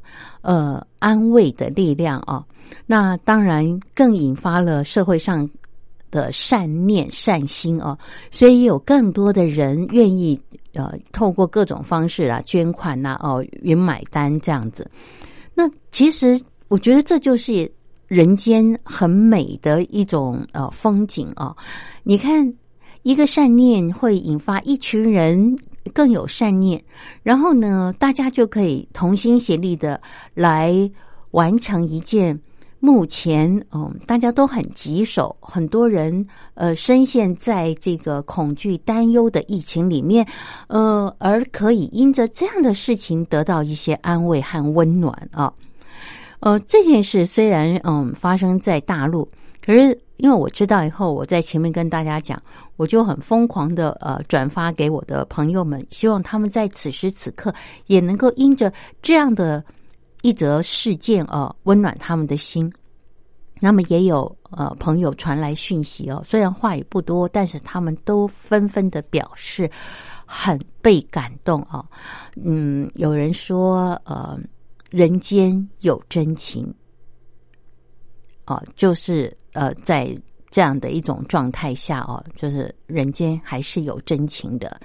[0.42, 2.46] 呃安慰的力量啊。
[2.86, 5.50] 那当然更引发了社会上
[6.12, 7.98] 的善念、善心啊，
[8.30, 10.40] 所以有更多的人愿意。
[10.76, 14.90] 呃，透过各种方式啊，捐款呐，哦，云买单这样子。
[15.54, 17.72] 那其实我觉得这就是
[18.08, 21.56] 人间很美的一种呃风景啊。
[22.02, 22.52] 你看，
[23.04, 25.56] 一个善念会引发一群人
[25.94, 26.82] 更有善念，
[27.22, 30.02] 然后呢，大家就可以同心协力的
[30.34, 30.90] 来
[31.32, 32.38] 完成一件。
[32.80, 40.28] 目前，嗯，大家都很棘手，很多人呃深陷在这个恐惧、担忧的疫情里面，
[40.68, 45.54] 呃，而可以因着这样的事情得到一些安慰和温暖啊。
[46.42, 49.26] 呃，这件事虽然嗯发生在大陆，
[49.66, 52.38] 可是因为我知道以后，我在前面跟大家讲，
[52.76, 57.54] 我就很疯狂的呃转发给我的朋友们，希望他们在此时此刻
[57.88, 58.72] 也能够因着
[59.02, 59.64] 这样的。
[60.26, 62.72] 一则事件哦，温暖他们的心。
[63.60, 69.70] 那么也有呃朋友传来讯息哦，虽然话语不多，但是他们都纷纷的表示
[70.26, 71.86] 很被感动哦。
[72.42, 74.40] 嗯，有人说呃，
[74.90, 76.74] 人间有真情
[78.46, 80.18] 哦，就是呃在
[80.54, 84.80] 这样的一种状态下哦，就是人间还是有真情的。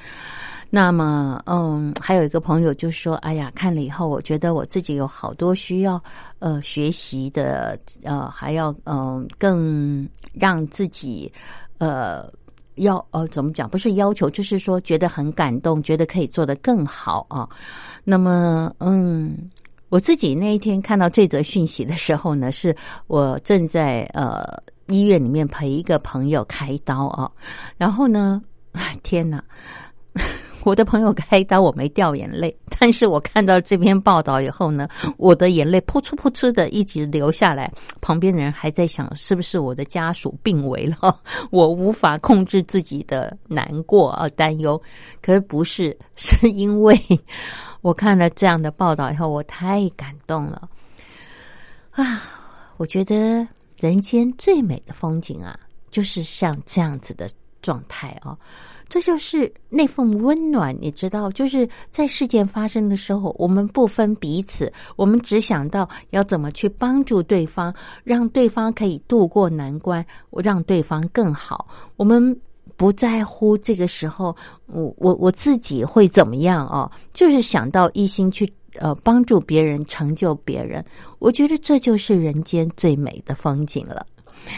[0.71, 6.03] 那么，嗯，还有一个朋友就说：“哎呀，看了以后，我觉得我自己有好多需要
[6.39, 11.31] 呃学习的，呃，还要嗯更让自己
[11.79, 12.31] 呃
[12.77, 13.69] 要呃怎么讲？
[13.69, 17.49] 不是要求，就是说觉得很感动，觉得可以做得更好啊。
[18.05, 19.37] 那么，嗯，
[19.91, 22.75] 我自己那一天看到这则讯息的时候呢，是
[23.07, 24.45] 我正在呃
[24.89, 27.31] 医院里面陪一个朋友开刀啊，
[27.77, 28.43] 然后呢。
[29.03, 29.43] ”天哪！
[30.65, 37.73] 我的朋友开刀，我没掉眼泪， 但是我看到这篇报道以后呢，我的眼泪噗哧噗哧的一直流下来。
[38.01, 41.19] 旁边的人还在想，是不是我的家属病危了？
[41.51, 44.81] 我无法控制自己的难过啊，担忧。
[45.23, 46.97] 可是不是，是因为
[47.81, 50.69] 我看了这样的报道以后，我太感动了
[51.93, 52.23] 啊！
[52.77, 53.47] 我觉得
[53.79, 55.59] 人间最美的风景啊，
[55.91, 57.31] 就是像这样子的
[57.63, 58.37] 状态哦。
[58.89, 71.69] 这就是那份温暖，你知道，就是在事件发生的时候，我们不分彼此，我们只想到要怎么去帮助对方，让对方可以度过难关，让对方更好。
[71.97, 72.35] 我们
[72.79, 80.85] 不在乎这个时候，我我我自己会怎么样哦，就是想到一心去呃帮助别人，成就别人。
[81.19, 84.07] 我觉得这就是人间最美的风景了。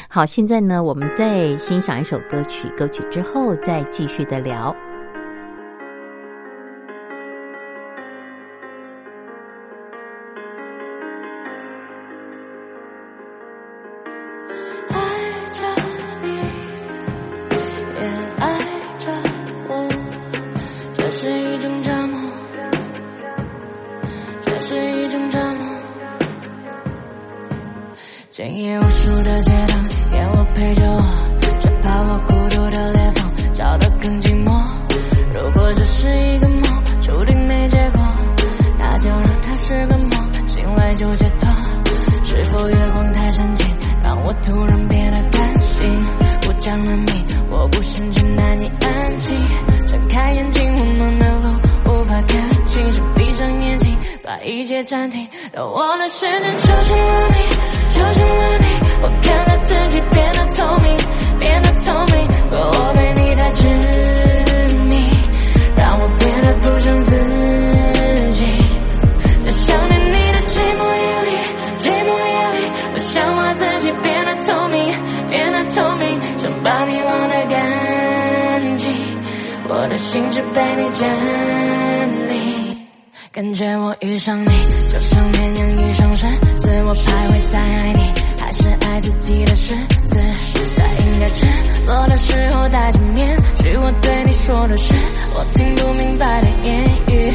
[0.09, 4.75] 好，现在呢，我们再欣赏一首歌曲，歌曲之后再继续的聊。
[28.43, 31.03] 今夜无数的街灯，烟火陪着我，
[31.61, 34.65] 却怕我孤独的裂缝照得更寂寞。
[35.35, 38.01] 如果这是一个梦，注定没结果，
[38.79, 40.11] 那就让它是个梦，
[40.47, 41.51] 醒来就解脱。
[42.25, 45.85] 是否月光太深情，让我突然变得感性？
[46.41, 49.37] 不讲了明，我孤身却难以安静。
[49.87, 55.29] 睁开眼睛，我们的路无法看清，是闭上眼睛，把一切暂停。
[55.53, 58.65] 当我的时间抽进了你，抽进了你，
[59.03, 60.97] 我看到自己变得透明，
[61.39, 62.27] 变得透明。
[62.49, 63.67] 可我对你太执
[64.89, 65.11] 迷，
[65.77, 67.19] 让我变得不像自
[68.33, 68.45] 己。
[69.41, 71.31] 在想念你的寂寞夜里，
[71.79, 74.93] 寂寞夜里，我想把自己变得透明，
[75.29, 78.91] 变得透明，想把你忘得干净。
[79.69, 82.70] 我的心却被你占领。
[83.41, 84.51] 感觉我遇上你，
[84.93, 86.27] 就像绵羊遇上狮
[86.59, 89.75] 子，我徘徊在爱你，还是爱自己的狮
[90.05, 90.21] 子。
[90.77, 91.47] 在应该赤
[91.87, 94.95] 裸的时候戴着面具，我对你说的是
[95.33, 97.35] 我听不明白的言语。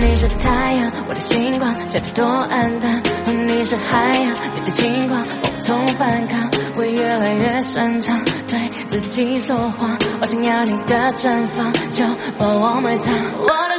[0.00, 3.00] 你是太阳，我的星光，显得多暗淡。
[3.46, 6.50] 你是海洋，你的轻狂，无从反抗。
[6.74, 8.18] 我越来越擅长
[8.48, 12.04] 对自己说谎，我想要你的绽放，就
[12.36, 13.14] 把我埋葬。
[13.38, 13.78] 我的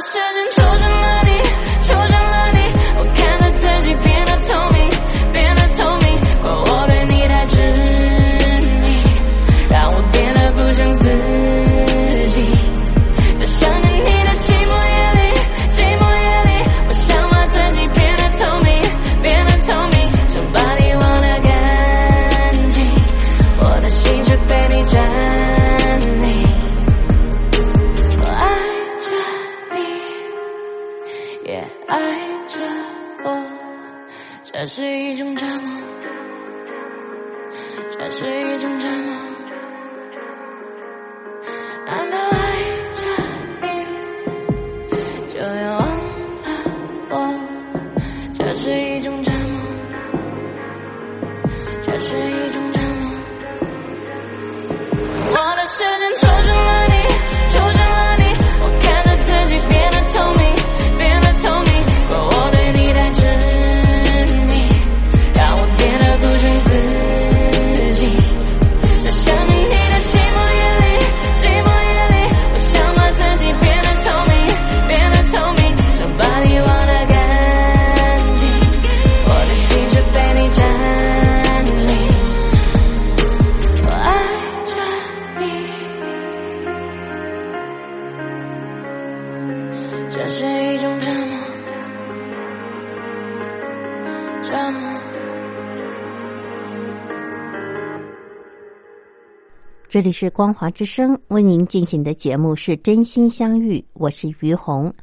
[34.50, 35.82] 这是一种折磨，
[37.90, 38.24] 这是
[38.54, 39.27] 一种折磨。
[99.98, 104.94] 这里是光华之声为您进行的节目是真心相遇，我是于红。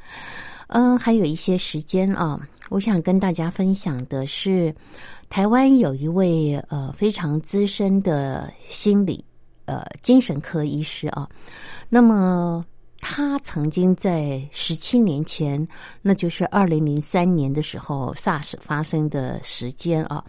[0.68, 2.40] 嗯，还有一些时间啊，
[2.70, 4.74] 我想跟大家分享的是，
[5.28, 9.22] 台湾有一位呃非常资深的心理
[9.66, 11.28] 呃精神科医师啊，
[11.90, 12.66] 那么
[13.02, 15.68] 他曾经在十七年前，
[16.02, 20.24] 那就是二零零三年的时候，SARS 发生的时间啊，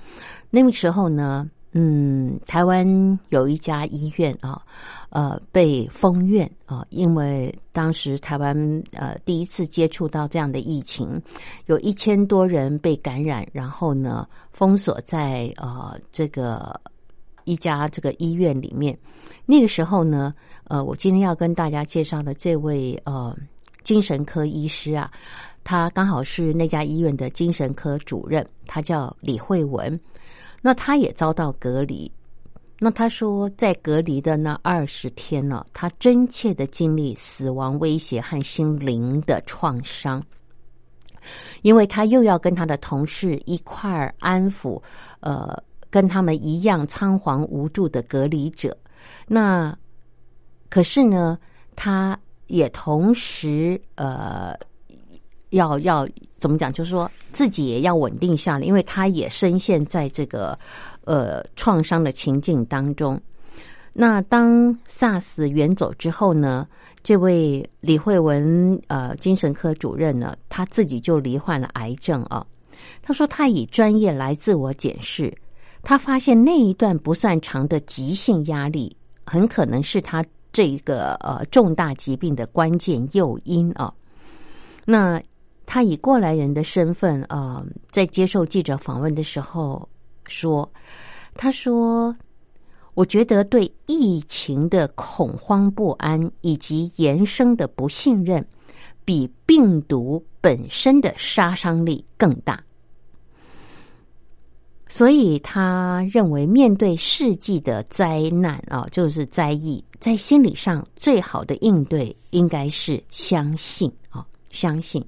[0.51, 1.49] 那个时候呢。
[1.79, 2.87] 嗯，台湾
[3.29, 4.62] 有一家医院啊，
[5.11, 8.57] 呃，被封院啊，因为当时台湾
[8.93, 11.20] 呃第一次接触到这样的疫情，
[11.66, 16.81] 有一千多人被感染，然后呢封锁在呃这个
[17.45, 18.97] 一家这个医院里面。
[19.45, 20.33] 那个时候呢，
[20.68, 23.37] 呃，我今天要跟大家介绍的这位呃
[23.83, 25.11] 精神科医师啊，
[25.62, 30.01] 他刚好是那家医院的精神科主任，他叫李慧文。
[30.63, 32.11] 那他也遭到隔离。
[32.79, 40.23] 那他说，在隔离的那二十天呢，他真切的经历死亡威胁和心灵的创伤，
[41.63, 44.83] 因为他又要跟他的同事一块儿安抚，
[45.21, 45.57] 呃，
[45.89, 48.77] 跟他们一样仓皇无助的隔离者。
[49.27, 49.75] 那
[50.69, 51.39] 可是呢，
[51.75, 54.55] 他也同时呃。
[55.51, 56.72] 要要怎么讲？
[56.72, 60.59] 就是说自己也要稳定下来，因为他也深陷在这个
[61.05, 63.20] 呃创伤的情境当中。
[63.92, 66.66] 那当 SARS 远走之后呢？
[67.03, 72.44] 这位李慧文呃精神科主任呢，他自己就罹患了癌症啊。
[73.01, 75.32] 他说他以专业来自我检视，
[75.82, 78.94] 他发现那一段不算长的急性压力，
[79.24, 83.90] 很可能是他这个呃重大疾病的关键诱因啊。
[84.84, 85.22] 那。
[85.67, 89.87] 他以过来人的身份，呃，在接受记者访问的时候
[90.27, 90.71] 说
[91.35, 92.14] ：“他说，
[92.95, 98.47] 我觉得对疫情的恐慌不安以及延伸的不信任，
[99.05, 102.62] 比病毒本身的杀伤力更大。
[104.89, 115.05] 所以他认为，面对世纪的灾难啊，就是灾疫，在心理上最好的应对应该是相信啊，相信。”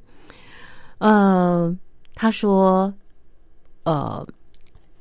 [0.99, 1.77] 呃，
[2.15, 2.93] 他说，
[3.85, 4.27] 呃，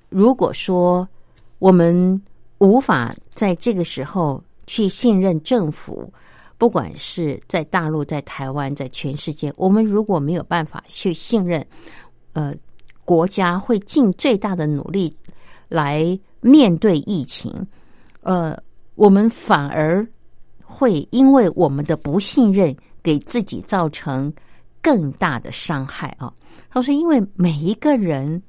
[0.09, 1.07] 如果说
[1.57, 2.21] 我们
[2.59, 6.13] 无法在这个时候去信任政府，
[6.59, 11.65] 不管是在大陆、在台湾、在全世界，我们如果没有办法去信任，
[12.33, 12.53] 呃，
[13.03, 15.15] 国家会尽最大的努力
[15.67, 17.51] 来面对疫情，
[18.21, 18.55] 呃，
[18.93, 20.07] 我们反而
[20.63, 24.31] 会因为我们的不信任，给自己造成。
[24.87, 26.33] 更大的伤害啊！
[26.69, 28.41] 他说：“因为每一个人，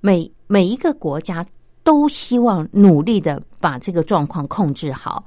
[0.00, 1.46] 每每一个国家
[1.84, 5.24] 都希望努力的把这个状况控制好。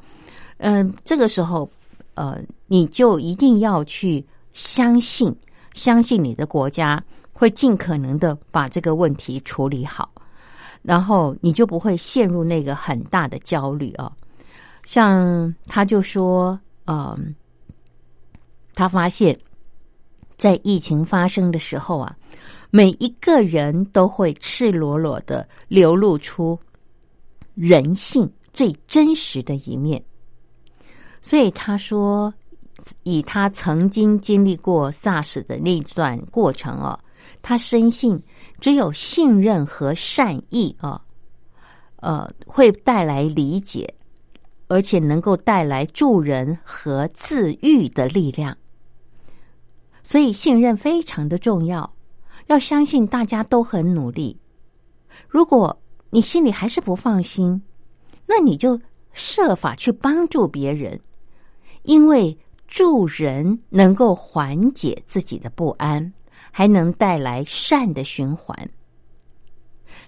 [0.57, 1.69] 嗯，这个时候，
[2.15, 5.33] 呃，你就一定要去相信，
[5.73, 7.01] 相信你的国家
[7.31, 10.11] 会尽可能的把这个问题处理好，
[10.81, 14.11] 然后你就不会陷入那个很大的焦虑啊。
[14.83, 17.33] 像他就说，嗯，
[18.73, 19.33] 他发现。”
[20.37, 22.15] 在疫情发生的时候啊，
[22.69, 26.57] 每一个人都会赤裸裸的流露出
[27.55, 30.01] 人性最真实的一面。
[31.19, 32.31] 所以他说，
[33.03, 36.97] 以他曾经经历过 SARS 的那段过程啊，
[37.41, 38.21] 他深信
[38.61, 41.01] 只有信任和善意啊，
[41.97, 43.91] 呃，会带来理解，
[44.67, 48.55] 而且能够带来助人和自愈的力量。
[50.09, 51.93] 所以，信任非常的重要，
[52.45, 54.39] 要相信大家都很努力。
[55.27, 55.77] 如果
[56.09, 57.61] 你心里还是不放心，
[58.25, 58.79] 那你就
[59.11, 60.97] 设法去帮助别人，
[61.83, 62.37] 因为
[62.69, 66.13] 助人能够缓解自己的不安，
[66.51, 68.57] 还能带来善的循环。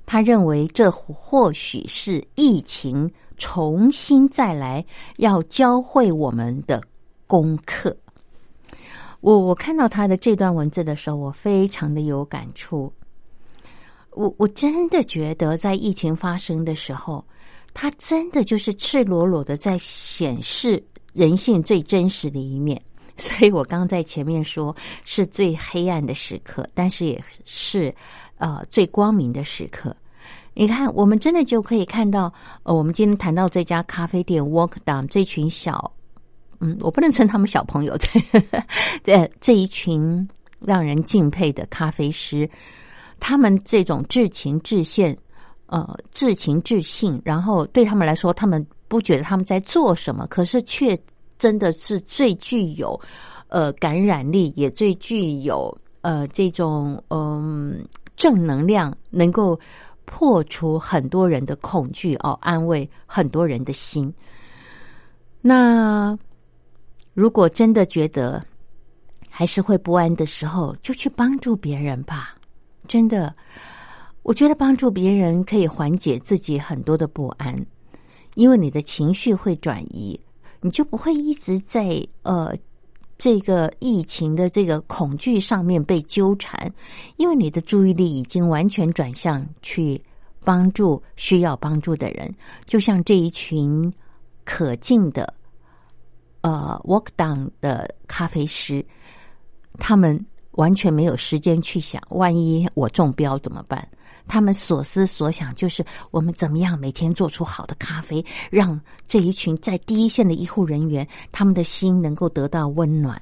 [0.06, 4.86] 他认为，这或许是疫情重新再来
[5.18, 6.82] 要教会我们的
[7.28, 7.94] 功课。
[9.22, 12.92] 我我看到他的这段文字的时候，我非常的有感触。
[14.12, 17.24] 我我真的觉得，在疫情发生的时候，
[17.74, 22.82] 他真的就是赤裸裸的在显示人性最真实的一面。
[23.18, 27.94] 所以我刚在前面说是最黑暗的时刻，但是也是
[28.38, 29.94] 呃最光明的时刻。
[30.54, 35.92] 你看，我们真的就可以看到，呃，我们今天谈到这家咖啡店 Walk Down 这群小。
[36.62, 37.98] 嗯，我不能称他们小朋友。
[39.04, 40.28] 这这一群
[40.60, 42.50] 让人敬佩的咖啡师，
[43.18, 45.18] 他们这种至情至现，
[45.68, 50.98] 呃，至情至性，然后对他们来说，他们不觉得他们在做什么，可是却
[51.38, 53.00] 真的是最具有
[53.48, 57.82] 呃感染力，也最具有呃这种嗯
[58.18, 59.58] 正能量，能够
[60.04, 64.14] 破除很多人的恐惧哦，安慰很多人的心。
[65.42, 66.20] 那。
[67.14, 68.44] 如果真的觉得
[69.30, 72.36] 还是会不安的时候，就去帮助别人吧。
[72.88, 73.36] 真的，
[74.24, 77.56] 我觉得帮助别人可以缓解自己很多的不安，
[78.36, 80.20] 因为你的情绪会转移，
[80.62, 82.56] 你就不会一直在呃
[83.18, 86.72] 这个疫情的这个恐惧上面被纠缠，
[87.18, 90.02] 因为你的注意力已经完全转向去
[90.44, 92.34] 帮助需要帮助的人，
[92.66, 93.94] 就像这一群
[94.46, 95.32] 可敬的
[96.42, 98.86] 呃 walk down 的咖啡师，
[99.80, 103.88] 他们完全没有时间去想，万一我中标怎么办？
[104.28, 113.20] 他们所思所想就是我们怎么样每天做出好的咖啡，让这一群在第一线的医护人员，他们的心能够得到温暖，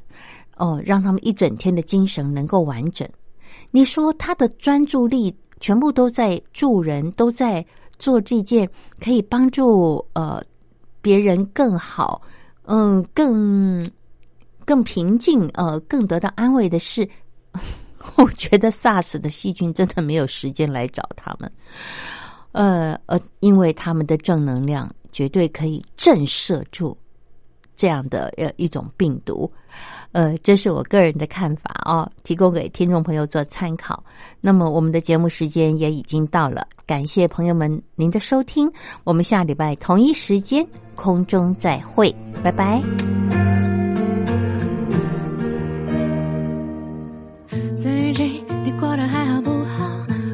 [0.58, 3.08] 哦，让他们一整天的精神能够完整。
[3.72, 7.66] 你说他的专注力全部都在助人，都在
[7.98, 10.44] 做这件可以帮助呃
[11.02, 12.22] 别人更好，
[12.68, 13.86] 嗯，更
[14.66, 17.10] 更平静，呃，更得到安慰的是。
[18.16, 21.52] 我觉得 SARS 的细菌真的没有时间来找他们，
[22.54, 26.98] 呃呃，因为他们的正能量绝对可以震慑住
[27.76, 29.52] 这样的呃一种病毒，
[30.12, 34.04] 呃，这是我个人的看法哦，提供给听众朋友做参考。
[34.42, 38.72] 那么我们的节目时间也已经到了，感谢朋友们您的收听，
[39.04, 42.82] 我们下礼拜同一时间空中再会，拜拜。
[47.76, 49.86] 最近你过得还好不好？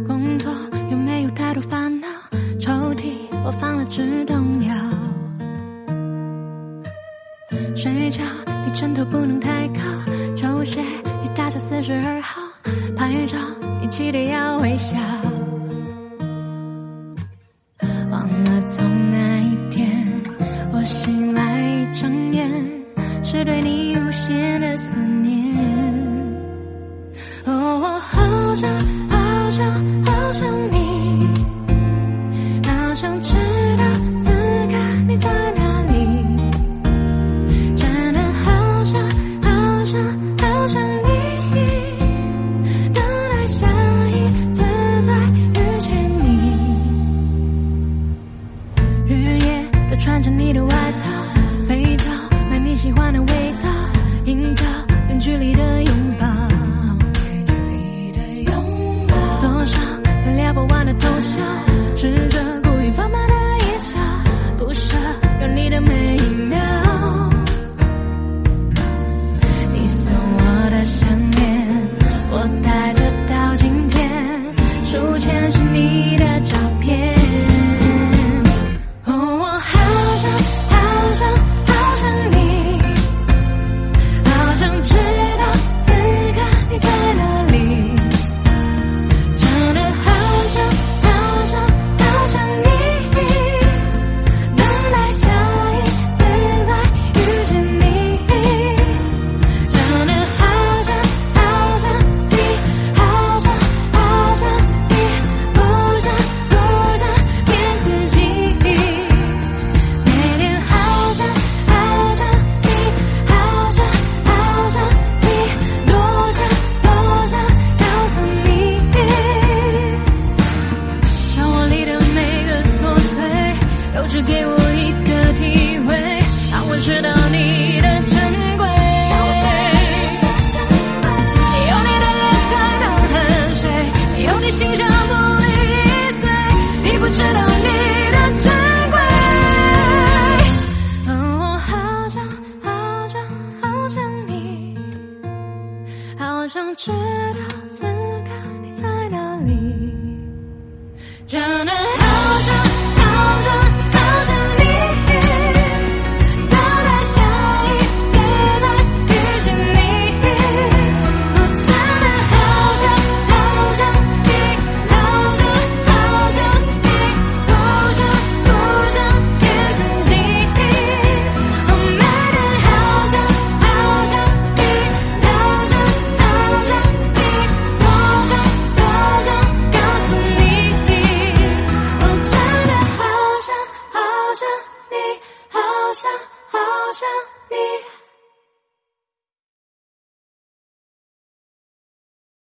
[0.07, 0.51] 工作
[0.89, 2.07] 有没有太多烦恼？
[2.59, 3.11] 抽屉
[3.45, 4.74] 我放了止痛药。
[7.76, 8.24] 睡觉
[8.66, 9.82] 你枕头不能太高，
[10.36, 10.82] 球鞋
[11.22, 12.41] 你大小四十二号。
[12.95, 13.38] 拍照
[13.82, 14.97] 你记得要微笑。